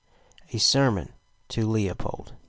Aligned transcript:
A 0.51 0.57
SERMON 0.57 1.13
TO 1.47 1.67
LEOPOLD. 1.67 2.33